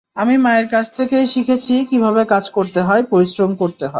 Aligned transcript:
আমি 0.15 0.35
মায়ের 0.37 0.67
কাছ 0.67 0.85
থেকেই 0.93 1.25
শিখেছি 1.27 1.73
কীভাবে 1.89 2.21
কাজ 2.25 2.45
করতে 2.49 2.79
হয়, 2.81 3.03
পরিশ্রম 3.03 3.51
করতে 3.55 3.83
হয়। 3.83 3.89